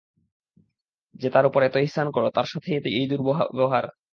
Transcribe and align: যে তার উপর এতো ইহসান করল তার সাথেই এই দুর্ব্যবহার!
যে 1.15 1.27
তার 1.29 1.45
উপর 1.45 1.61
এতো 1.63 1.77
ইহসান 1.79 2.07
করল 2.11 2.27
তার 2.31 2.47
সাথেই 2.51 2.75
এই 2.91 3.05
দুর্ব্যবহার! 3.11 3.85